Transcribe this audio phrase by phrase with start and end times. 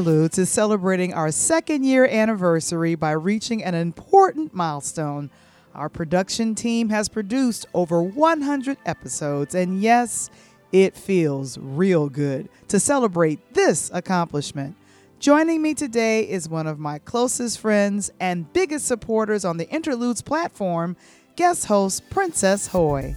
[0.00, 5.28] Interludes is celebrating our second year anniversary by reaching an important milestone.
[5.74, 10.30] Our production team has produced over 100 episodes, and yes,
[10.72, 14.74] it feels real good to celebrate this accomplishment.
[15.18, 20.22] Joining me today is one of my closest friends and biggest supporters on the Interludes
[20.22, 20.96] platform,
[21.36, 23.16] guest host Princess Hoy.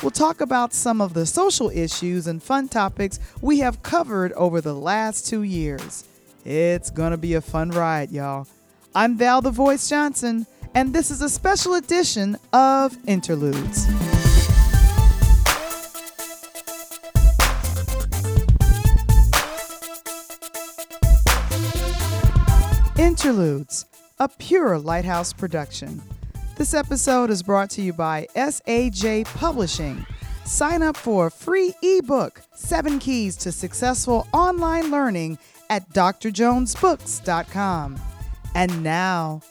[0.00, 4.62] We'll talk about some of the social issues and fun topics we have covered over
[4.62, 6.04] the last two years.
[6.44, 8.46] It's gonna be a fun ride, y'all.
[8.94, 13.86] I'm Val the Voice Johnson, and this is a special edition of Interludes.
[22.98, 23.86] Interludes,
[24.18, 26.02] a pure lighthouse production.
[26.58, 30.04] This episode is brought to you by SAJ Publishing.
[30.44, 35.38] Sign up for a free ebook, Seven Keys to Successful Online Learning
[35.70, 38.00] at drjonesbooks.com.
[38.54, 39.42] And now,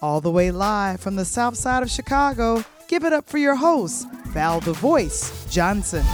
[0.00, 3.56] all the way live from the south side of Chicago, give it up for your
[3.56, 6.04] host, Val the Voice Johnson.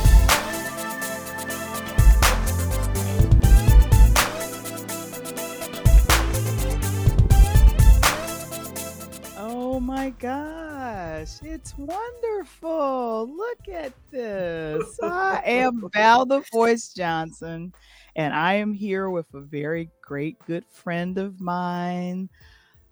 [9.37, 13.29] Oh my gosh, it's wonderful.
[13.35, 14.99] Look at this.
[15.03, 17.73] I am Val the Voice Johnson,
[18.17, 22.29] and I am here with a very great good friend of mine.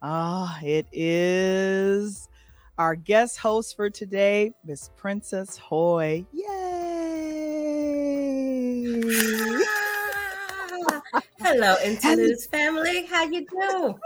[0.01, 2.29] Ah, it is
[2.79, 6.25] our guest host for today, Miss Princess Hoy.
[6.33, 6.49] Yay!
[11.41, 13.07] Hello, Interludes family.
[13.07, 13.99] How you do?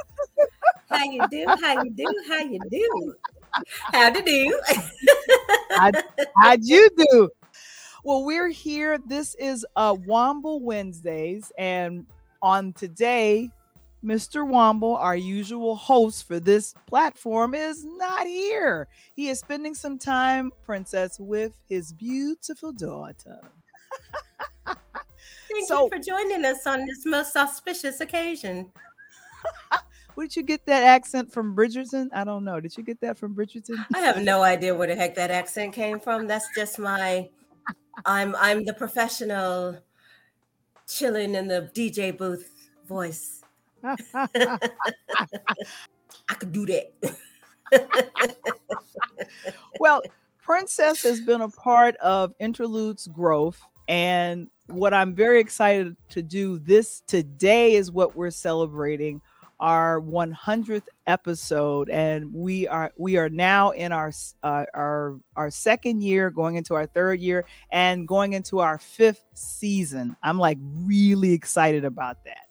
[0.88, 1.44] How you do?
[1.60, 2.06] How you do?
[2.28, 3.14] How you do?
[3.92, 4.60] How to do?
[5.70, 5.96] How'd,
[6.36, 7.30] how'd you do?
[8.04, 8.98] Well, we're here.
[9.06, 12.04] This is uh Womble Wednesdays, and
[12.42, 13.50] on today,
[14.04, 14.44] Mr.
[14.44, 18.88] Womble, our usual host for this platform, is not here.
[19.14, 23.38] He is spending some time, Princess, with his beautiful daughter.
[24.66, 28.72] Thank So- you for joining us on this most auspicious occasion.
[30.14, 32.08] Where did you get that accent from Bridgerton?
[32.12, 32.60] I don't know.
[32.60, 33.82] Did you get that from Bridgerton?
[33.94, 36.26] I have no idea where the heck that accent came from.
[36.26, 37.30] That's just my
[38.04, 39.78] I'm I'm the professional
[40.88, 42.50] chilling in the DJ booth
[42.86, 43.42] voice.
[43.84, 43.98] I
[46.38, 47.16] could do that.
[49.80, 50.02] well,
[50.42, 53.60] Princess has been a part of Interludes growth.
[53.88, 59.20] And what I'm very excited to do this today is what we're celebrating
[59.62, 64.12] our 100th episode and we are we are now in our
[64.42, 69.24] uh, our our second year going into our third year and going into our fifth
[69.34, 72.48] season i'm like really excited about that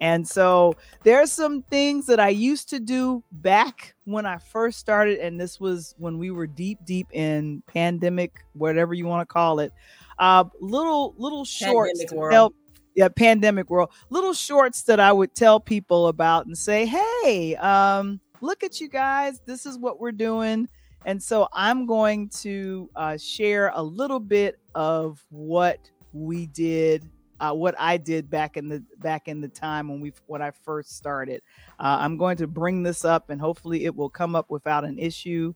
[0.00, 5.18] and so there's some things that I used to do back when I first started,
[5.20, 9.60] and this was when we were deep, deep in pandemic, whatever you want to call
[9.60, 9.72] it.
[10.18, 12.54] Uh, little little shorts Pandemic world.
[12.94, 13.90] Yeah, pandemic world.
[14.10, 18.88] Little shorts that I would tell people about and say, "Hey, um, look at you
[18.88, 19.40] guys.
[19.46, 20.68] This is what we're doing."
[21.06, 27.08] And so I'm going to uh, share a little bit of what we did
[27.40, 30.50] uh, what I did back in the back in the time when we when I
[30.50, 31.42] first started.
[31.78, 34.98] Uh, I'm going to bring this up and hopefully it will come up without an
[34.98, 35.54] issue.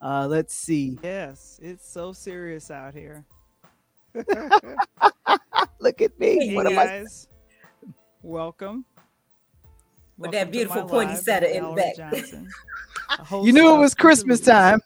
[0.00, 0.98] Uh, let's see.
[1.02, 3.24] Yes, it's so serious out here.
[5.80, 6.48] Look at me.
[6.48, 7.04] Hey, what am I?
[8.22, 8.84] Welcome.
[10.18, 11.96] With Welcome that beautiful my pointy-setter in the back.
[13.42, 14.80] You knew it was Christmas time.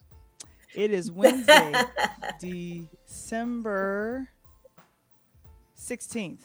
[0.74, 1.72] It is Wednesday,
[2.40, 4.28] December
[5.78, 6.41] 16th.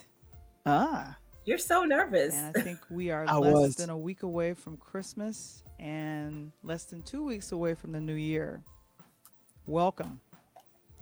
[0.66, 2.36] Ah, You're so nervous.
[2.36, 3.76] And I think we are I less was.
[3.76, 8.14] than a week away from Christmas and less than two weeks away from the new
[8.14, 8.62] year.
[9.66, 10.20] Welcome.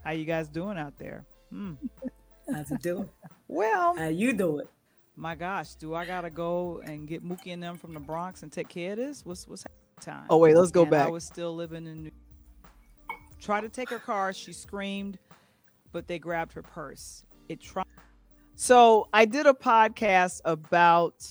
[0.03, 1.25] How you guys doing out there?
[1.49, 1.73] Hmm.
[2.53, 3.09] How's it doing?
[3.47, 4.65] Well, How you doing?
[5.15, 8.51] my gosh, do I gotta go and get Mookie and them from the Bronx and
[8.51, 9.25] take care of this?
[9.25, 9.65] What's what's
[9.99, 10.25] time?
[10.29, 12.11] Oh, wait, let's go And I was still living in New.
[13.41, 14.31] Try to take her car.
[14.33, 15.17] She screamed,
[15.91, 17.23] but they grabbed her purse.
[17.49, 17.85] It tried.
[18.55, 21.25] so I did a podcast about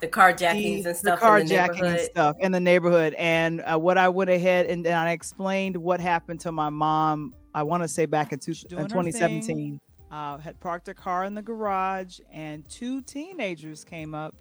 [0.00, 2.00] The carjackings the, and stuff the in the carjacking and neighborhood.
[2.10, 3.14] stuff in the neighborhood.
[3.14, 7.34] And uh, what I went ahead and, and I explained what happened to my mom.
[7.54, 9.80] I want to say back in, two, in 2017.
[10.10, 14.34] uh, had parked her car in the garage, and two teenagers came up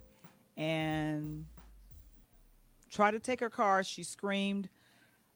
[0.56, 1.45] and
[2.92, 3.83] tried to take her car.
[3.83, 4.69] She screamed,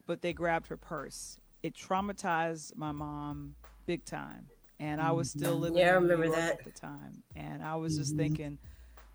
[0.05, 1.37] but they grabbed her purse.
[1.63, 4.47] It traumatized my mom big time.
[4.79, 6.53] And I was still living Yeah, I remember that.
[6.59, 7.21] at the time.
[7.35, 8.17] And I was just Mhm.
[8.17, 8.57] thinking,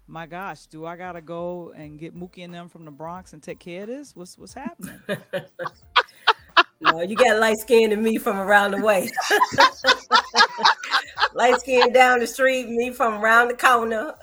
[0.06, 3.42] my gosh, do I gotta go and get Mookie and them from the Bronx and
[3.42, 4.14] take care of this?
[4.14, 5.00] What's what's happening?
[7.00, 9.10] you got light skin and me from around the way.
[11.34, 14.14] light skin down the street, me from around the corner.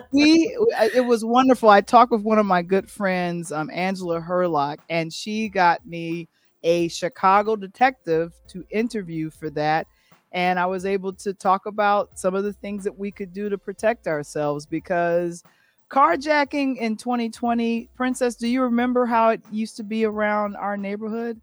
[0.12, 0.56] we
[0.94, 1.68] it was wonderful.
[1.68, 6.28] I talked with one of my good friends, um, Angela Herlock, and she got me
[6.62, 9.86] a Chicago detective to interview for that
[10.32, 13.48] and I was able to talk about some of the things that we could do
[13.48, 15.42] to protect ourselves because
[15.90, 21.40] carjacking in 2020, Princess, do you remember how it used to be around our neighborhood?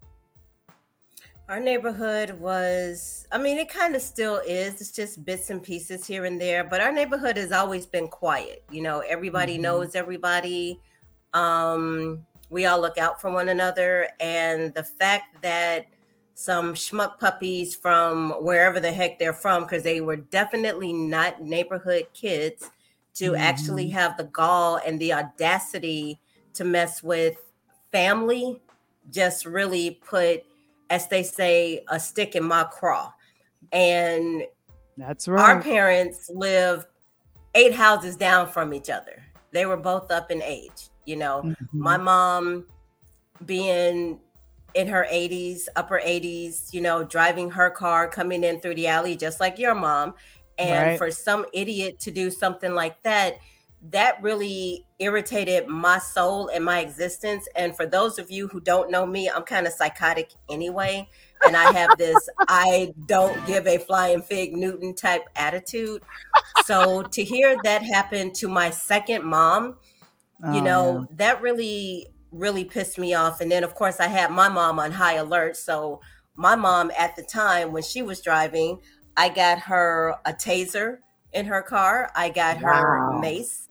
[1.50, 4.80] Our neighborhood was, I mean, it kind of still is.
[4.82, 8.64] It's just bits and pieces here and there, but our neighborhood has always been quiet.
[8.70, 9.64] You know, everybody mm-hmm.
[9.64, 10.80] knows everybody.
[11.34, 14.10] Um, we all look out for one another.
[14.20, 15.88] And the fact that
[16.36, 22.06] some schmuck puppies from wherever the heck they're from, because they were definitely not neighborhood
[22.14, 22.70] kids,
[23.16, 23.42] to mm-hmm.
[23.42, 26.22] actually have the gall and the audacity
[26.54, 27.38] to mess with
[27.92, 28.62] family
[29.10, 30.44] just really put,
[30.90, 33.12] as they say, a stick in my craw.
[33.72, 34.44] And
[34.98, 35.42] that's right.
[35.42, 36.88] Our parents lived
[37.56, 39.24] eight houses down from each other.
[39.52, 40.90] They were both up in age.
[41.06, 41.80] You know, mm-hmm.
[41.80, 42.66] my mom
[43.46, 44.20] being
[44.76, 49.16] in her 80s, upper 80s, you know, driving her car, coming in through the alley,
[49.16, 50.14] just like your mom.
[50.58, 50.98] And right.
[50.98, 53.38] for some idiot to do something like that,
[53.82, 57.48] that really irritated my soul and my existence.
[57.56, 61.08] And for those of you who don't know me, I'm kind of psychotic anyway.
[61.46, 66.02] And I have this I don't give a flying fig Newton type attitude.
[66.66, 69.78] So to hear that happen to my second mom,
[70.42, 73.42] you oh, know, that really really pissed me off.
[73.42, 75.58] And then, of course, I had my mom on high alert.
[75.58, 76.00] So,
[76.36, 78.80] my mom at the time when she was driving,
[79.18, 81.00] I got her a taser
[81.34, 82.74] in her car, I got wow.
[82.74, 83.69] her mace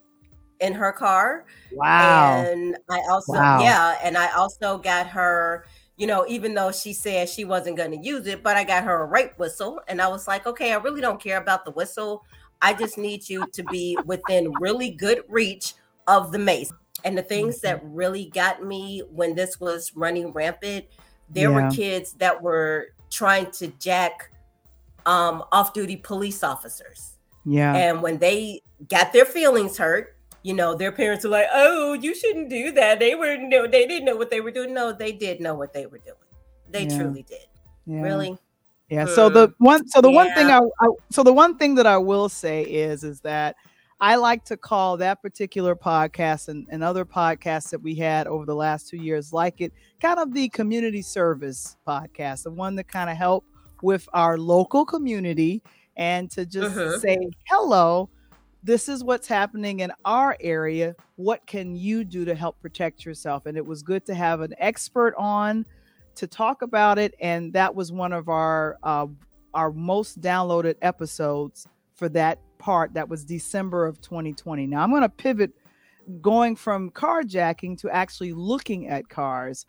[0.59, 1.45] in her car.
[1.71, 2.43] Wow.
[2.43, 3.61] And I also, wow.
[3.61, 5.65] yeah, and I also got her.
[5.97, 8.85] You know, even though she said she wasn't going to use it, but I got
[8.85, 9.81] her a rape whistle.
[9.89, 12.23] And I was like, okay, I really don't care about the whistle.
[12.61, 15.73] I just need you to be within really good reach
[16.07, 16.71] of the mace.
[17.03, 17.93] And the things that mm-hmm.
[17.93, 20.85] really got me when this was running rampant,
[21.29, 21.65] there yeah.
[21.65, 24.31] were kids that were trying to jack
[25.05, 27.15] um, off duty police officers.
[27.45, 27.75] Yeah.
[27.75, 32.15] And when they got their feelings hurt, you know, their parents were like, "Oh, you
[32.15, 34.73] shouldn't do that." They were no, they didn't know what they were doing.
[34.73, 36.17] No, they did know what they were doing.
[36.69, 36.97] They yeah.
[36.97, 37.47] truly did.
[37.85, 38.01] Yeah.
[38.01, 38.37] Really.
[38.89, 39.05] Yeah.
[39.05, 40.15] So the one, so the yeah.
[40.15, 43.55] one thing I, I, so the one thing that I will say is, is that
[44.01, 48.45] I like to call that particular podcast and, and other podcasts that we had over
[48.45, 52.87] the last two years, like it kind of the community service podcast, the one that
[52.87, 53.47] kind of helped
[53.81, 55.61] with our local community
[55.97, 56.97] and to just uh-huh.
[56.99, 58.09] say, hello,
[58.63, 60.95] this is what's happening in our area.
[61.15, 63.45] What can you do to help protect yourself?
[63.45, 65.65] And it was good to have an expert on
[66.15, 67.15] to talk about it.
[67.21, 69.07] And that was one of our uh,
[69.53, 71.65] our most downloaded episodes
[71.95, 74.67] for that part that was December of 2020.
[74.67, 75.51] Now I'm going to pivot
[76.21, 79.65] going from carjacking to actually looking at cars.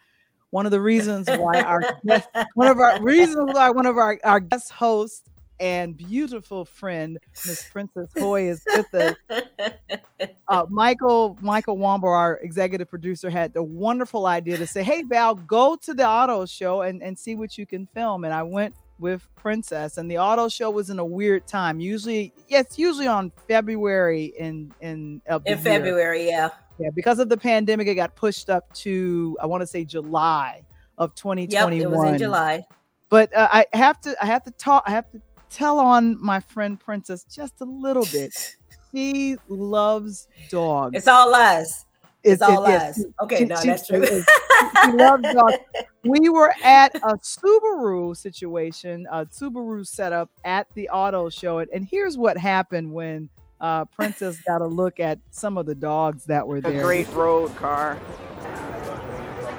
[0.50, 1.82] One of the reasons why our
[2.54, 5.22] one of our reasons why one of our, our guest hosts
[5.60, 9.16] and beautiful friend Miss Princess Hoy is with us.
[10.48, 15.36] Uh, Michael Michael Womble, our executive producer, had the wonderful idea to say, "Hey Val,
[15.36, 18.74] go to the auto show and and see what you can film." And I went
[18.98, 21.78] with Princess, and the auto show was in a weird time.
[21.78, 26.50] Usually, yeah, usually on February in in in February, yeah,
[26.80, 26.90] yeah.
[26.94, 30.62] Because of the pandemic, it got pushed up to I want to say July
[30.98, 31.72] of 2021.
[31.72, 32.66] Yep, it was in July.
[33.08, 35.20] But uh, I have to I have to talk I have to
[35.50, 38.56] tell on my friend Princess just a little bit.
[38.94, 40.96] she loves dogs.
[40.96, 41.86] It's all us.
[42.22, 43.04] It's, all it, us.
[43.22, 44.04] Okay, she, no, she, that's true.
[44.06, 45.56] she loves dogs.
[46.04, 52.18] We were at a Subaru situation, a Subaru setup at the auto show, and here's
[52.18, 53.30] what happened when
[53.60, 56.80] uh, Princess got a look at some of the dogs that were there.
[56.80, 57.98] A great road car.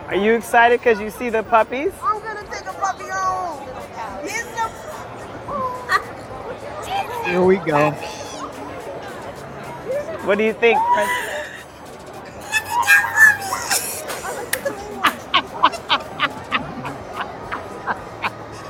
[0.07, 1.93] Are you excited because you see the puppies?
[7.25, 7.91] Here we go.
[10.25, 10.77] What do you think,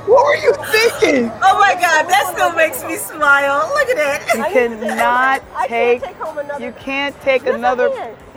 [0.06, 1.30] What were you thinking?
[1.42, 3.70] Oh my God, that still makes me smile.
[3.74, 4.36] Look at it.
[4.36, 6.02] You cannot take.
[6.60, 7.88] You can't take another.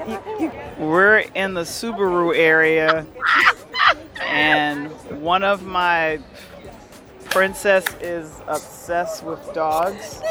[0.08, 3.06] You, you, we're in the Subaru area,
[4.22, 4.92] and
[5.22, 6.20] one of my
[7.36, 10.22] princess is obsessed with dogs.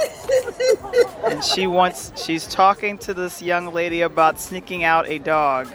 [1.27, 5.69] and she wants she's talking to this young lady about sneaking out a dog.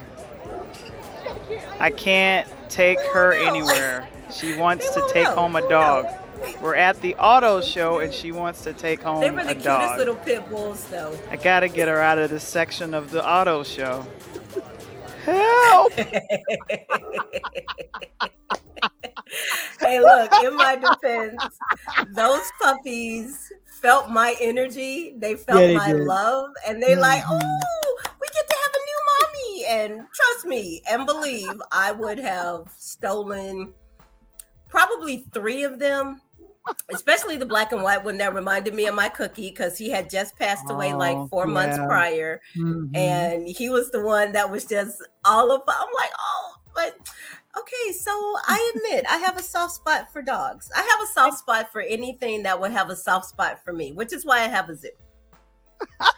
[1.80, 4.10] I can't take her anywhere.
[4.34, 6.08] She wants to take home a dog.
[6.64, 9.54] We're at the auto show and she wants to take home They were the a
[9.54, 10.00] cutest dog.
[10.00, 11.16] little pit bulls, though.
[11.30, 14.04] I gotta get her out of this section of the auto show.
[15.26, 15.94] Help!
[19.90, 21.62] hey, look, in my defense,
[22.08, 25.16] those puppies felt my energy.
[25.18, 26.02] They felt Yeah, they my did.
[26.08, 27.40] love, and they like, Mhm.
[27.42, 29.66] oh, we get to have a new mommy.
[29.66, 33.74] And trust me and believe, I would have stolen
[34.68, 36.22] probably three of them.
[36.92, 40.10] Especially the black and white one that reminded me of my cookie because he had
[40.10, 41.86] just passed away Oh, like four months yeah.
[41.88, 42.96] prior Mhm.
[42.96, 46.96] and he was the one that was just all of I'm like, oh, but
[47.60, 50.70] okay, so I admit I have a soft spot for dogs.
[50.76, 53.92] I have a soft spot for anything that would have a soft spot for me,
[53.92, 54.90] which is why I have a zoo.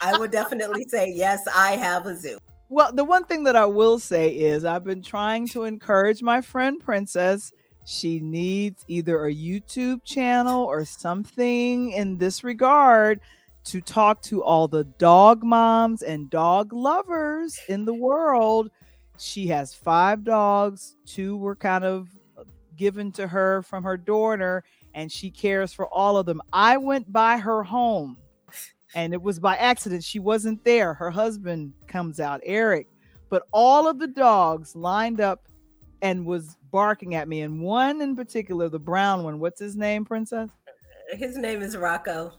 [0.02, 2.38] I would definitely say yes, I have a zoo.
[2.70, 6.42] Well, the one thing that I will say is I've been trying to encourage my
[6.42, 7.52] friend Princess.
[7.86, 13.20] She needs either a YouTube channel or something in this regard
[13.66, 18.72] to talk to all the dog moms and dog lovers in the world.
[19.22, 22.10] She has five dogs, two were kind of
[22.76, 24.64] given to her from her daughter,
[24.96, 26.42] and she cares for all of them.
[26.52, 28.18] I went by her home
[28.96, 30.04] and it was by accident.
[30.04, 30.96] She wasn't there.
[30.96, 32.88] Her husband comes out, Eric,
[33.30, 35.48] but all of the dogs lined up
[36.02, 37.42] and was barking at me.
[37.42, 40.50] And one in particular, the brown one, what's his name, Princess?
[41.12, 42.34] His name is Rocco.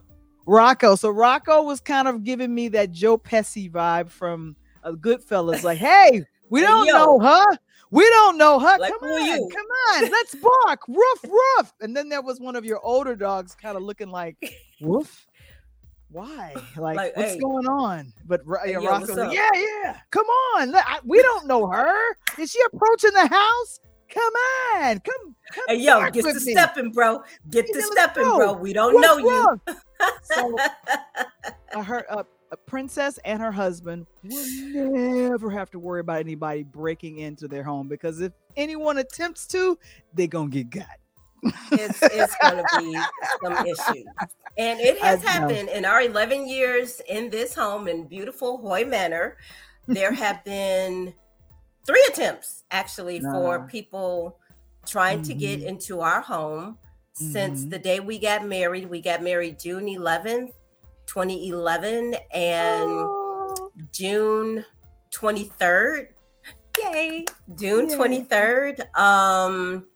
[0.47, 0.97] Rocco.
[0.97, 5.79] So Rocco was kind of giving me that Joe Pesci vibe from uh, Goodfellas, like,
[5.79, 6.93] hey, we Hey, don't yo.
[6.93, 7.59] know her.
[7.91, 8.79] We don't know her.
[8.79, 10.87] Like, come on, you?" come on, let's bark.
[10.87, 11.73] Roof, roof.
[11.81, 14.37] And then there was one of your older dogs kind of looking like,
[14.81, 15.27] woof.
[16.11, 16.55] Why?
[16.77, 17.39] Like, Like, what's hey.
[17.39, 18.13] going on?
[18.27, 19.97] But Hey, yeah, yo, like, yeah, yeah.
[20.11, 20.75] Come on.
[20.75, 22.17] I- we don't know her.
[22.39, 23.81] Is she approaching the house?
[24.11, 24.33] Come
[24.75, 25.01] on.
[25.01, 25.65] Come, come.
[25.69, 26.53] Hey yo, get to me.
[26.53, 27.23] stepping, bro.
[27.49, 28.37] Get to stepping, go.
[28.37, 28.53] bro.
[28.53, 29.61] We don't know you.
[30.23, 30.59] So
[31.75, 34.47] uh, her uh, a princess and her husband will
[35.31, 39.77] never have to worry about anybody breaking into their home because if anyone attempts to,
[40.15, 40.87] they're gonna get got.
[41.73, 42.97] it's it's gonna be
[43.43, 44.05] some issues.
[44.59, 49.39] And it has happened in our 11 years in this home in beautiful Hoy Manor.
[49.89, 51.15] There have been
[51.87, 54.39] three attempts actually for people
[54.87, 55.67] trying to get Mhm.
[55.67, 56.77] into our home
[57.15, 57.71] since Mhm.
[57.71, 58.91] the day we got married.
[58.91, 60.53] We got married June 11th,
[61.13, 64.65] 2011, and Oh, June
[65.11, 66.09] 23rd.
[66.79, 67.25] Yay.
[67.55, 67.97] June Yay.
[67.97, 68.99] 23rd.
[68.99, 69.87] Um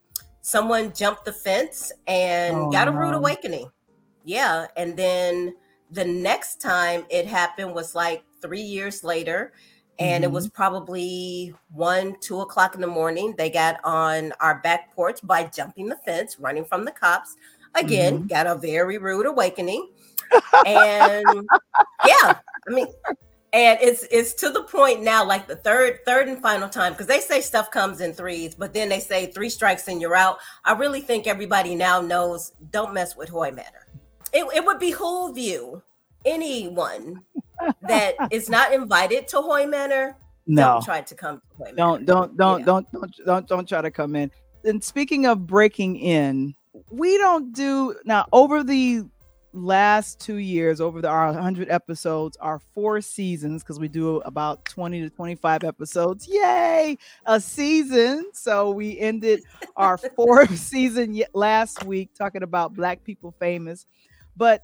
[0.42, 3.16] someone jumped the fence and Oh, got a rude no.
[3.18, 3.68] awakening.
[4.25, 5.54] Yeah, and then
[5.90, 9.52] the next time it happened was like 3 years later
[9.99, 10.35] and it Mhm.
[10.35, 13.35] was probably one, two o'clock in the morning.
[13.38, 17.37] They got on our back porch by jumping the fence, running from the cops.
[17.75, 18.26] Again, Mm-hmm.
[18.26, 19.88] got a very rude awakening.
[20.66, 21.46] And
[22.06, 22.87] yeah, I mean,
[23.52, 27.06] and it's it's to the point now, like the third, third and final time, because
[27.06, 30.38] they say stuff comes in threes, but then they say three strikes and you're out.
[30.64, 33.87] I really think everybody now knows don't mess with Hoy Manor.
[34.32, 35.82] It, it would behoove you,
[36.25, 37.23] anyone
[37.82, 41.76] that is not invited to Hoy Manor, no, don't try to come to Hoy Manor.
[41.76, 44.30] don't, don't, don't, don't, don't, don't, don't try to come in.
[44.64, 46.54] And speaking of breaking in,
[46.90, 49.04] we don't do now over the
[49.56, 54.64] last two years, over the our 100 episodes, our four seasons, because we do about
[54.66, 56.28] 20 to 25 episodes.
[56.28, 58.30] Yay, a season.
[58.32, 59.42] So we ended
[59.76, 63.86] our fourth season last week talking about Black people famous.
[64.36, 64.62] But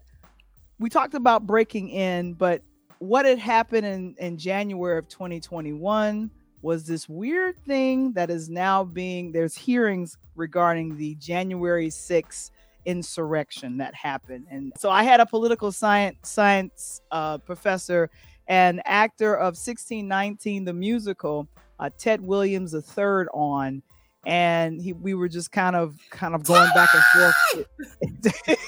[0.79, 2.63] we talked about breaking in, but
[2.99, 6.31] what had happened in, in January of 2021
[6.61, 12.51] was this weird thing that is now being there's hearings regarding the January 6th
[12.85, 14.47] insurrection that happened.
[14.51, 18.11] And so I had a political science science uh, professor
[18.49, 21.49] and actor of 1619 the musical,
[21.79, 23.83] uh, Ted Williams III on.
[24.25, 27.67] And he we were just kind of kind of going back and forth.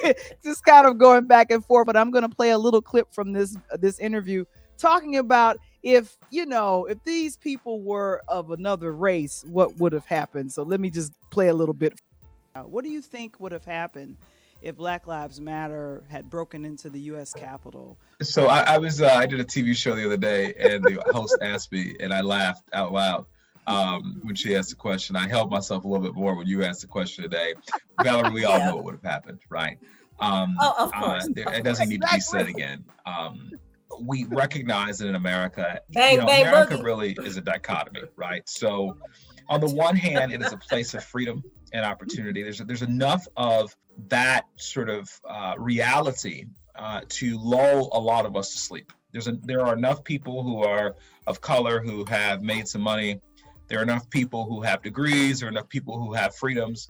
[0.42, 3.06] Just kind of going back and forth but i'm going to play a little clip
[3.14, 4.44] from this this interview
[4.78, 10.06] talking about if you know if these people were of another race what would have
[10.06, 10.52] happened.
[10.52, 12.00] So let me just play a little bit
[12.62, 14.16] what do you think would have happened
[14.62, 19.08] if black lives matter had broken into the us capitol So I, I was uh,
[19.08, 22.20] I did a TV show the other day, and the host asked me, and I
[22.20, 23.26] laughed out loud
[23.66, 25.16] um, when she asked the question.
[25.16, 27.54] I held myself a little bit more when you asked the question today.
[28.02, 28.66] Valerie, we all Yeah.
[28.70, 29.78] know what would have happened, right?
[30.20, 31.90] Um, Oh, of uh, course, there- of it doesn't course.
[31.90, 32.84] need to be said again.
[33.04, 33.50] Um,
[34.00, 36.84] we recognize that in America, Bang, you know, bang, America boogie.
[36.84, 38.48] really is a dichotomy, right?
[38.48, 38.96] So,
[39.48, 42.42] on the one hand, it is a place of freedom and opportunity.
[42.42, 43.74] There's there's enough of
[44.08, 46.46] that sort of uh, reality
[46.76, 48.92] uh, to lull a lot of us to sleep.
[49.12, 50.96] There's a, there are enough people who are
[51.26, 53.20] of color who have made some money.
[53.68, 55.40] There are enough people who have degrees.
[55.40, 56.88] There are enough people who have freedoms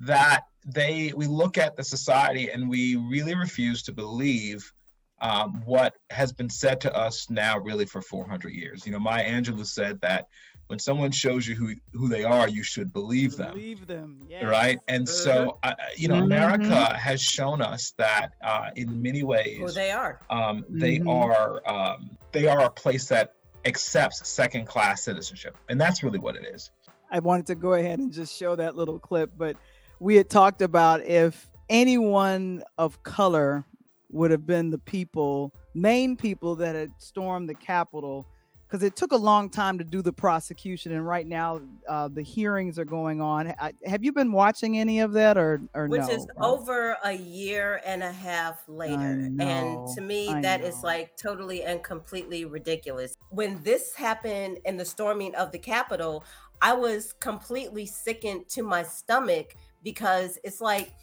[0.00, 4.72] that they we look at the society and we really refuse to believe
[5.20, 8.84] um, what has been said to us now really for 400 years.
[8.84, 10.26] You know, Maya Angelou said that
[10.72, 14.20] when someone shows you who who they are, you should believe them Believe them.
[14.26, 14.46] Yeah.
[14.46, 16.24] right and so uh, you know Mhm.
[16.24, 20.18] america has shown us that uh, in many Who ways they are.
[20.30, 21.10] um, they Mhm.
[21.10, 23.34] are um, they are a place that
[23.66, 26.70] accepts second class citizenship and that's really what it is
[27.10, 29.54] I wanted to go ahead and just show that little clip, but
[30.00, 33.66] we had talked about if anyone of color
[34.08, 38.26] would have been the people, main people that had stormed the Capitol,
[38.72, 42.22] because it took a long time to do the prosecution, and right now uh, the
[42.22, 43.52] hearings are going on.
[43.60, 46.08] I, have you been watching any of that, or or which no?
[46.08, 49.28] is over a year and a half later.
[49.28, 50.88] know, and to me, I that is know.
[50.88, 53.14] like totally and completely ridiculous.
[53.28, 56.24] When this happened in the storming of the Capitol,
[56.62, 60.94] I was completely sickened to my stomach because it's like,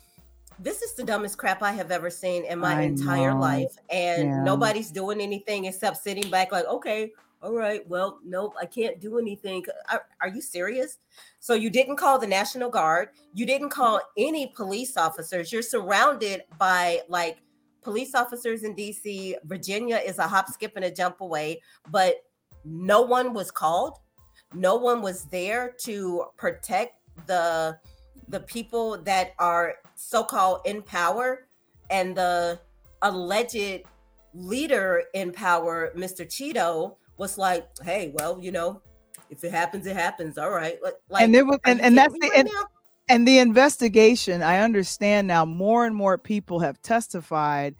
[0.57, 3.41] this is the dumbest crap I have ever seen in my I entire know.
[3.41, 3.75] life.
[3.91, 4.43] And Yeah.
[4.43, 7.11] nobody's doing anything except sitting back, like, okay,
[7.41, 9.63] all right, well, nope, I can't do anything.
[9.89, 10.97] Are, uh, are you serious?
[11.39, 13.09] So you didn't call the National Guard.
[13.33, 15.51] You didn't call any police officers.
[15.51, 17.37] You're surrounded by like
[17.81, 19.35] police officers in DC.
[19.45, 22.15] Virginia is a hop, skip, and a jump away, but
[22.65, 23.99] no one was called.
[24.53, 27.77] No one was there to protect the
[28.27, 31.47] the people that are so-called in power
[31.89, 32.59] and the
[33.01, 33.83] alleged
[34.35, 36.27] leader in power, Mr.
[36.27, 38.81] Cheeto, was like, "Hey, well, you know,
[39.29, 40.37] if it happens, it happens.
[40.39, 42.49] All right." Like, And there was- and- and that's the- right and-
[43.11, 47.73] and the investigation i understand now more and more people have testified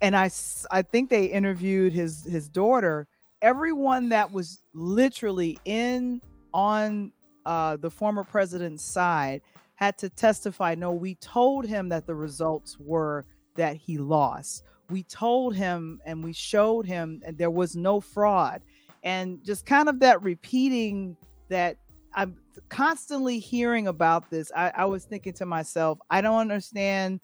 [0.00, 0.30] and I,
[0.70, 3.06] I think they interviewed his his daughter
[3.42, 6.22] everyone that was literally in
[6.54, 7.12] on
[7.44, 9.42] uh the former president's side
[9.74, 13.26] had to testify no we told him that the results were
[13.56, 18.62] that he lost we told him and we showed him and there was no fraud
[19.02, 21.16] and just kind of that repeating
[21.48, 21.76] that
[22.14, 22.36] i'm
[22.68, 27.20] constantly hearing about this I, I was thinking to myself i don't understand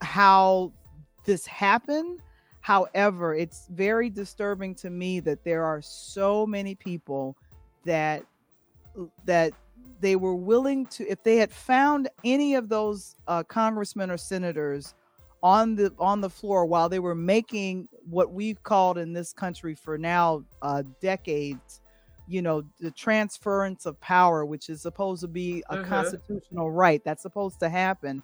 [0.00, 0.72] how
[1.26, 2.20] this happened.
[2.60, 7.36] However it's very disturbing to me that there are so many people
[7.84, 8.24] that
[9.24, 9.52] that
[10.00, 14.94] they were willing to if they had found any of those uh, congressmen or senators
[15.42, 19.74] on the on the floor while they were making what we've called in this country
[19.74, 21.80] for now uh, decades
[22.26, 25.78] you know the transference of power which is supposed to be a Mhm.
[25.78, 28.22] constitutional right that's supposed to happen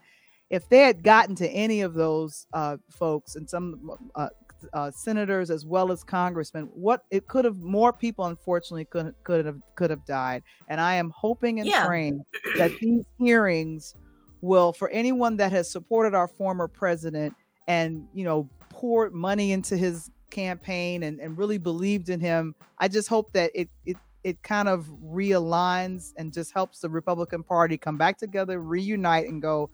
[0.50, 4.28] if they had gotten to any of those uh, folks and some uh,
[4.72, 9.46] uh, senators as well as congressmen, what it could have more people unfortunately could could
[9.46, 10.42] have could have died.
[10.68, 11.86] And I am hoping and Yeah.
[11.86, 12.24] praying
[12.58, 13.94] that these hearings
[14.42, 17.34] will, for anyone that has supported our former president
[17.68, 22.88] and you know poured money into his campaign and, and really believed in him, I
[22.88, 27.76] just hope that it it it kind of realigns and just helps the Republican Party
[27.76, 29.70] come back together, reunite, and go.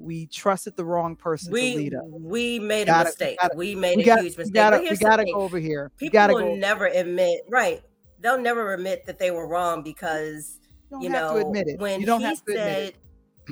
[0.00, 2.02] We trusted the wrong person to we lead us.
[2.08, 3.38] we made a Gotta- we mistake.
[3.40, 4.54] gotta- we made We a got huge we mistake.
[4.54, 5.90] gotta we gotta go over here.
[6.00, 7.82] We People will never admit, right?
[8.20, 10.60] They'll never admit that they were wrong because
[10.92, 11.80] You you have know to admit it.
[11.80, 12.96] when you don't he have to admit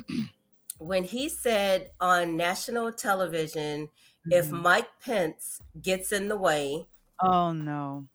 [0.07, 0.15] said
[0.79, 3.89] when he said on national television,
[4.29, 4.61] if Mhm.
[4.61, 6.87] Mike Pence gets in the way,
[7.21, 8.05] Oh no.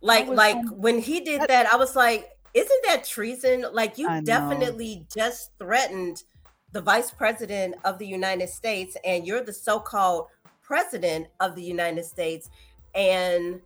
[0.00, 3.66] like like on- when he did that- I was like, isn't that treason?
[3.72, 6.24] Like you definitely just threatened
[6.72, 10.26] the vice president of the United States, and you're the so-called
[10.62, 12.48] president of the United States,
[12.94, 13.60] and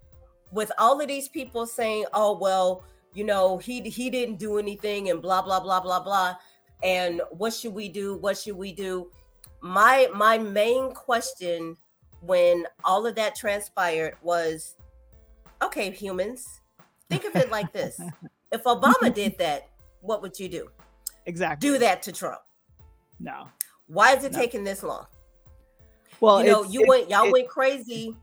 [0.52, 2.82] with all of these people saying, "Oh well,
[3.14, 6.37] you know, he he didn't do anything," and blah blah blah blah blah,
[6.82, 8.16] and what should we do?
[8.16, 9.10] What should we do?
[9.60, 11.76] My my main question
[12.20, 14.76] when all of that transpired was,
[15.62, 16.60] okay, humans,
[17.10, 18.00] think of it like this:
[18.52, 19.68] if Obama did that,
[20.00, 20.68] what would you do?
[21.26, 21.68] Exactly.
[21.68, 22.40] Do that to Trump.
[23.18, 23.48] No.
[23.88, 24.38] Why is it No.
[24.38, 25.06] taking this long?
[26.20, 28.16] Well, you know, you went, y'all went crazy.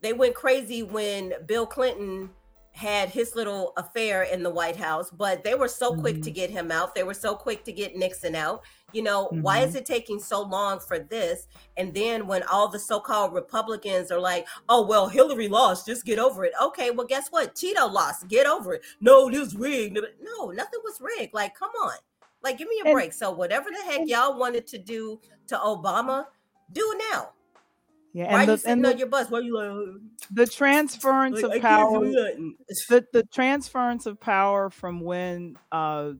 [0.00, 2.30] They went crazy when Bill Clinton
[2.72, 6.34] had his little affair in the White House, but they were so quick to Mhm.
[6.34, 6.94] get him out.
[6.94, 8.62] They were so quick to get Nixon out.
[8.92, 11.46] You know, why is it taking so long for this?
[11.76, 16.18] And then when all the so-called Republicans are like, "Oh well, Hillary lost, just get
[16.18, 17.54] over it." Okay, well, guess what?
[17.54, 18.26] Tito lost.
[18.28, 18.82] Get over it.
[19.00, 19.98] No, this rigged.
[20.20, 21.34] No, nothing was rigged.
[21.34, 21.96] Like, come on.
[22.42, 23.12] Like, give me a And- break.
[23.12, 26.26] So whatever the heck y'all wanted to do to Obama,
[26.72, 27.32] do it now.
[28.12, 29.30] Yeah, Why and are you the, sitting and on the, your bus?
[29.30, 35.56] Why you like, the transference like, of power the the transference of power from when
[35.70, 36.12] uh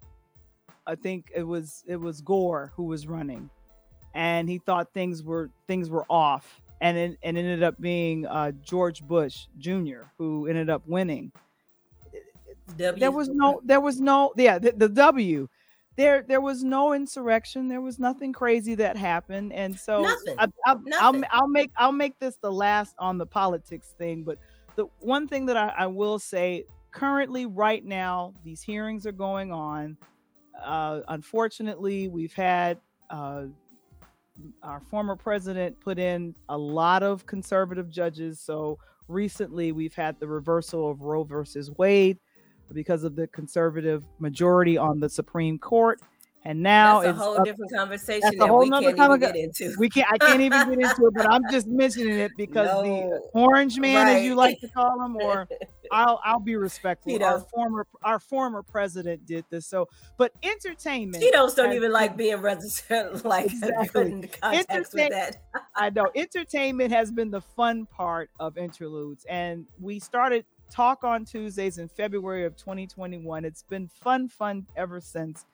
[0.87, 3.50] I think it was it was Gore who was running
[4.14, 8.52] and he thought things were things were off and it, and ended up being uh
[8.52, 10.05] George Bush Jr.
[10.16, 11.31] who ended up winning.
[12.78, 13.00] W.
[13.00, 15.46] There was no there was no yeah the, the W
[15.96, 20.37] there there was no insurrection there was nothing crazy that happened and so Nothing.
[20.38, 24.38] I, I, I'll, I'll make I'll make this the last on the politics thing but
[24.76, 29.52] the one thing that I, I will say currently right now these hearings are going
[29.52, 29.96] on.
[30.62, 32.78] Uh, unfortunately we've had
[33.11, 33.44] uh,
[34.62, 38.78] our former president put in a lot of conservative judges so
[39.09, 42.18] recently we've had the reversal of roe versus wade
[42.72, 46.00] because of the conservative majority on the supreme court
[46.44, 49.20] and now that's a whole up- different conversation that's a that whole we can't even
[49.20, 49.74] get into.
[49.78, 53.20] we can't i can't even get into it but i'm just mentioning it because the
[53.35, 55.46] orange man as you like to call him or
[55.92, 57.12] I'll I'll be respectful.
[57.12, 57.24] Tito.
[57.24, 59.66] Our former our former president did this.
[59.66, 61.22] So, but entertainment.
[61.22, 64.30] Cheetos don't even like being registered, like Exactly.
[64.40, 65.37] context with that.
[65.76, 71.24] I know entertainment has been the fun part of interludes, and we started talk on
[71.24, 73.44] Tuesdays in February of 2021.
[73.44, 75.44] It's been fun, fun ever since,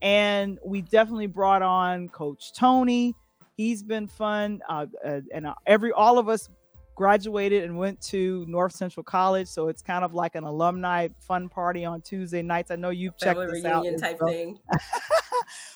[0.00, 3.14] and we definitely brought on Coach Tony.
[3.56, 6.48] He's been fun, uh, uh, and uh, every all of us
[6.94, 11.48] graduated and went to North Central College, so it's kind of like an alumni fun
[11.48, 12.70] party on Tuesday nights.
[12.70, 13.82] I know you've checked Family this out.
[13.82, 14.30] reunion as type well.
[14.30, 14.58] thing.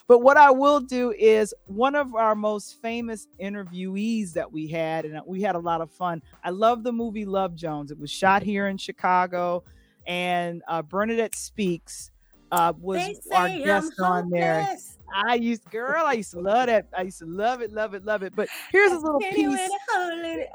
[0.07, 5.05] But what I will do is one of our most famous interviewees that we had,
[5.05, 6.21] and we had a lot of fun.
[6.43, 7.91] I love the movie Love Jones.
[7.91, 9.63] It was shot here in Chicago,
[10.07, 12.11] and uh, Bernadette Speaks
[12.53, 12.99] uh, was
[13.33, 14.67] our say I'm guest on there.
[15.15, 16.87] I used, girl, I used to love that.
[16.95, 18.35] I used to love it, love it, love it.
[18.35, 19.59] But here's a little piece.
[19.59, 20.49] a hole in it.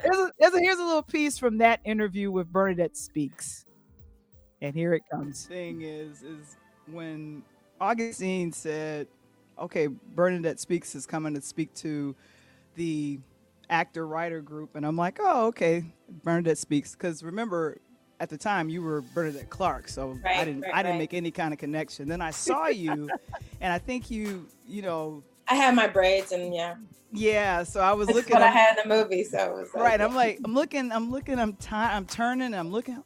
[0.00, 3.66] Here's a, here's a, here's a little piece from that interview with Bernadette Speaks,
[4.62, 5.46] and here it comes.
[5.46, 6.56] thing is is
[6.90, 7.42] when
[7.80, 9.06] Augustine said,
[9.58, 12.14] "Okay, Bernadette Speaks is coming to speak to
[12.74, 13.18] the
[13.70, 15.84] actor writer group," and I'm like, "Oh, okay,
[16.24, 17.78] Bernadette Speaks," because remember.
[18.18, 20.62] At the time, you were Bernadette Clark, so I didn't.
[20.62, 20.98] right, I didn't right.
[21.00, 22.08] make any kind of connection.
[22.08, 23.10] Then I saw you,
[23.60, 26.76] and I think you, you know, I had my braids and yeah,
[27.12, 27.62] yeah.
[27.62, 28.32] So I was that's looking.
[28.32, 29.22] what I I'm- had in the movie.
[29.22, 30.00] So it was like, right.
[30.00, 30.90] I'm like, I'm looking.
[30.92, 31.38] I'm looking.
[31.38, 32.54] I'm ti I'm turning.
[32.54, 33.02] I'm looking.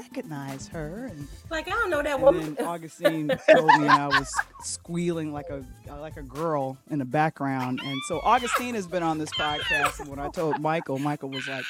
[0.00, 2.54] I, I recognize her, and like I don't know that and woman.
[2.54, 4.28] then Augustine told me, and I was
[4.62, 5.64] squealing like a
[6.00, 7.80] like a girl in the background.
[7.84, 10.00] And so Augustine has been on this podcast.
[10.00, 11.64] And when I told Michael, Michael was like,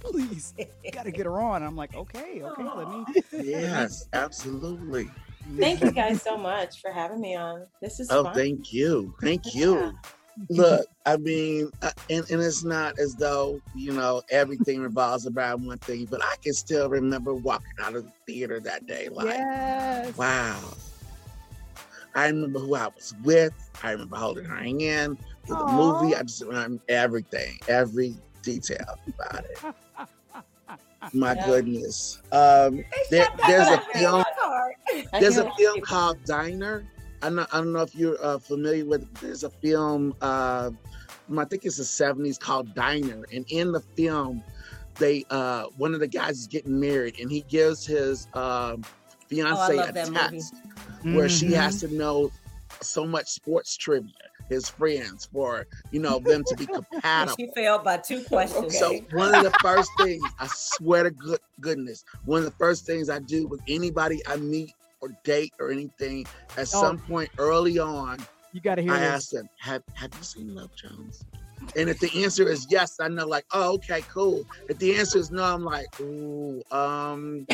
[0.00, 5.10] "Please, you got to get her on." I'm like, "Okay, okay, let me." Yes, absolutely.
[5.58, 7.66] Thank you guys so much for having me on.
[7.82, 8.34] This is Oh, fun.
[8.34, 9.14] thank you.
[9.20, 9.92] Thank Yeah.
[10.48, 11.70] Look, I mean,
[12.10, 16.34] and, and it's not as though, you know, everything revolves around one thing, but I
[16.42, 20.16] can still remember walking out of the theater that day like, Yes.
[20.16, 20.58] wow.
[22.16, 23.52] I remember who I was with.
[23.82, 26.14] I remember holding her hand for the movie.
[26.14, 29.58] I just remember everything, every detail about it.
[31.12, 31.46] My Yeah.
[31.46, 32.20] goodness.
[32.32, 34.24] Um, there, there's a film.
[35.20, 36.84] There's a film called Diner.
[37.24, 39.08] I'm not, I don't know if you're uh, familiar with.
[39.20, 40.14] There's a film.
[40.20, 40.70] Uh,
[41.38, 44.42] I think it's the '70s called Diner, and in the film,
[44.98, 48.82] they uh, one of the guys is getting married, and he gives his um,
[49.28, 50.36] fiance a test that movie.
[50.38, 50.54] text
[51.14, 51.54] where she Mhm.
[51.54, 52.30] has to know
[52.82, 54.12] so much sports trivia,
[54.50, 57.36] his friends, for you know them to be compatible.
[57.40, 58.78] She failed by two questions.
[58.78, 62.84] So one of the first things I swear to good goodness, one of the first
[62.84, 64.74] things I do with anybody I meet
[65.04, 66.80] or date or anything, at Oh.
[66.80, 69.08] some point early on, You got to hear I this.
[69.08, 71.24] ask them, "Have Have you seen Love Jones?"
[71.76, 74.44] And if the answer is yes, I know like, oh, okay, cool.
[74.68, 77.46] If the answer is no, I'm like, ooh, um,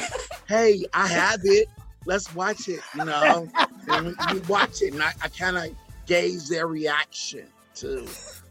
[0.48, 1.68] hey, I have it.
[2.06, 2.80] Let's watch it.
[2.94, 3.48] You know,
[3.88, 5.68] and we, we watch it, and I, I kind of
[6.06, 8.06] gauge their reaction to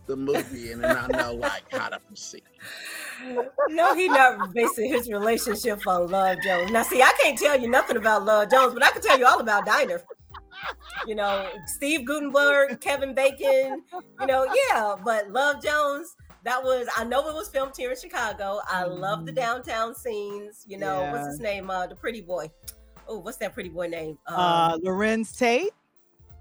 [0.08, 2.44] the movie, and then I know like how to proceed.
[3.70, 6.72] No, he not basing his relationship on Love Jones.
[6.72, 9.26] Now, see, I can't tell you nothing about Love Jones, but I can tell you
[9.26, 10.02] all about Diner.
[11.08, 13.84] You know, Steve Guttenberg, Kevin Bacon.
[14.20, 16.16] You know, yeah, but Love Jones.
[16.46, 18.60] that was I know it was filmed here in Chicago.
[18.68, 19.36] I love the Mhm.
[19.36, 20.64] downtown scenes.
[20.68, 21.70] You know, what's his name?
[21.70, 22.50] Uh, the pretty boy.
[23.08, 24.18] Oh, what's that pretty boy name?
[24.28, 25.72] Um, Uh, Larenz Tate.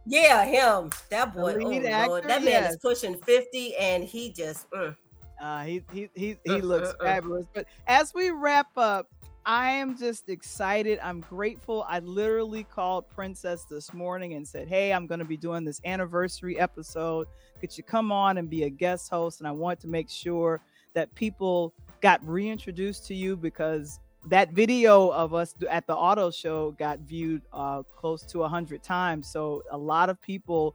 [0.07, 0.91] yeah, him.
[1.11, 1.55] That boy.
[1.65, 2.73] Oh actor, that man yes.
[2.73, 4.71] is pushing fifty, and he just.
[4.71, 4.97] mm.
[5.41, 7.05] Uh, he he he he Uh, looks uh, uh.
[7.05, 7.47] fabulous.
[7.53, 9.09] But as we wrap up,
[9.47, 10.99] I am just excited.
[11.03, 11.85] I'm grateful.
[11.89, 15.81] I literally called Princess this morning and said, "Hey, I'm going to be doing this
[15.85, 17.29] anniversary episode.
[17.61, 20.61] Could you come on and be a guest host?" And I want to make sure
[20.95, 26.73] that people got reintroduced to you because that video of us at the auto show
[26.73, 29.31] got viewed uh, close to a hundred times.
[29.31, 30.75] So a lot of people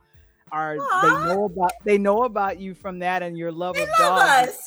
[0.53, 1.01] are Aw.
[1.01, 4.19] they know about they know about you from that and your love They of love
[4.21, 4.49] dogs.
[4.49, 4.65] us.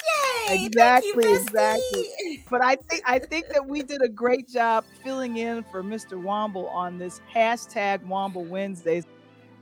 [0.49, 0.66] Yay!
[0.66, 2.44] Exactly, you, exactly.
[2.51, 6.20] But I think I think that we did a great job filling in for Mr.
[6.20, 9.05] Womble on this hashtag Womble Wednesdays.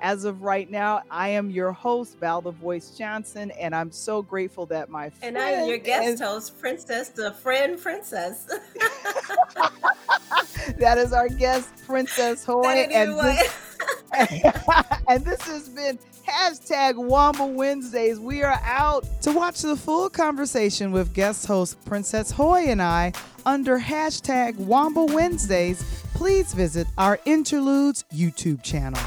[0.00, 4.20] As of right now, I am your host, Val the Voice Johnson, and I'm so
[4.22, 8.44] grateful that my And I am your guest host, Princess, the friend princess.
[10.78, 13.68] that is our guest, Princess Hoy, and this,
[15.08, 18.18] and this has been hashtag Womble Wednesdays.
[18.18, 19.04] We are out.
[19.22, 23.12] To watch the full conversation with guest host Princess Hoy and I
[23.46, 25.82] under hashtag Womble Wednesdays,
[26.14, 29.00] please visit our Interludes YouTube channel.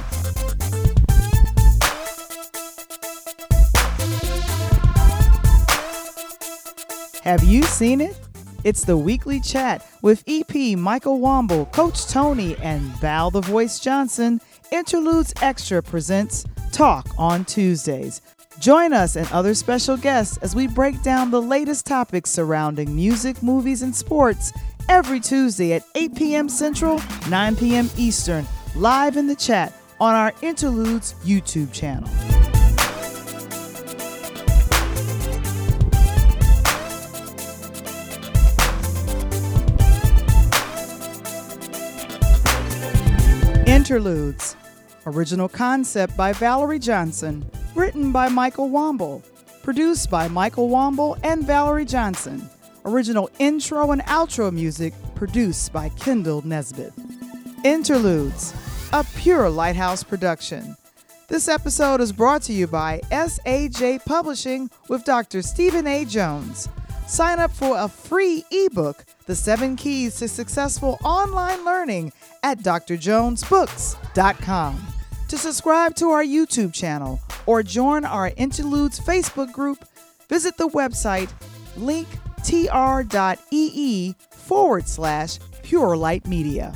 [7.23, 8.17] Have you seen it?
[8.63, 14.41] It's the weekly chat with EP Michael Womble, Coach Tony, and Val the Voice Johnson.
[14.71, 18.21] Interludes Extra presents Talk on Tuesdays.
[18.59, 23.41] Join us and other special guests as we break down the latest topics surrounding music,
[23.43, 24.51] movies, and sports
[24.89, 26.49] every Tuesday at 8 p.m.
[26.49, 27.89] Central, 9 p.m.
[27.97, 32.09] Eastern, live in the chat on our Interludes YouTube channel.
[43.67, 44.55] Interludes.
[45.07, 47.49] Original concept by Valerie Johnson.
[47.75, 49.23] Written by Michael Womble.
[49.63, 52.49] Produced by Michael Womble and Valerie Johnson.
[52.83, 56.91] Original intro and outro music produced by Kendall Nesbitt.
[57.63, 58.53] Interludes.
[58.91, 60.75] A pure Lighthouse production.
[61.29, 65.41] This episode is brought to you by SAJ Publishing with Dr.
[65.41, 66.03] Stephen A.
[66.03, 66.67] Jones.
[67.07, 72.11] Sign up for a free ebook, The Seven Keys to Successful Online Learning,
[72.43, 74.96] at drjonesbooks.com.
[75.29, 79.85] To subscribe to our YouTube channel or join our Interludes Facebook group,
[80.29, 81.29] visit the website
[81.77, 82.15] linktr.ee
[84.31, 86.73] forward slash Pure Light Media.